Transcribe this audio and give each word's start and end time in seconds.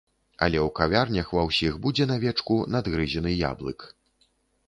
Але 0.43 0.59
ў 0.59 0.69
кавярнях 0.79 1.27
ва 1.37 1.43
ўсіх 1.49 1.75
будзе 1.83 2.07
на 2.11 2.17
вечку 2.23 2.57
надгрызены 2.77 3.35
яблык. 3.51 3.79